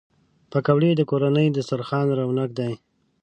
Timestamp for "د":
0.95-1.01